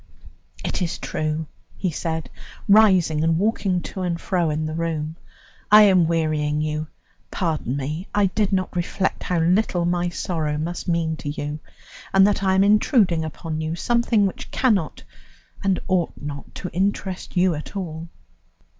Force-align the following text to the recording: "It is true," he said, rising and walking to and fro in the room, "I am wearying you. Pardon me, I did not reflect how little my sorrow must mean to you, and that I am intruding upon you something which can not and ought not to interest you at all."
"It 0.65 0.81
is 0.81 0.97
true," 0.97 1.45
he 1.77 1.91
said, 1.91 2.31
rising 2.67 3.23
and 3.23 3.37
walking 3.37 3.81
to 3.83 4.01
and 4.01 4.19
fro 4.19 4.49
in 4.49 4.65
the 4.65 4.73
room, 4.73 5.15
"I 5.71 5.83
am 5.83 6.07
wearying 6.07 6.59
you. 6.61 6.87
Pardon 7.29 7.77
me, 7.77 8.07
I 8.15 8.25
did 8.25 8.51
not 8.51 8.75
reflect 8.75 9.21
how 9.21 9.37
little 9.37 9.85
my 9.85 10.09
sorrow 10.09 10.57
must 10.57 10.87
mean 10.87 11.17
to 11.17 11.29
you, 11.29 11.59
and 12.15 12.25
that 12.25 12.41
I 12.43 12.55
am 12.55 12.63
intruding 12.63 13.23
upon 13.23 13.61
you 13.61 13.75
something 13.75 14.25
which 14.25 14.49
can 14.49 14.73
not 14.73 15.03
and 15.63 15.79
ought 15.87 16.13
not 16.19 16.55
to 16.55 16.71
interest 16.73 17.37
you 17.37 17.53
at 17.53 17.75
all." 17.77 18.09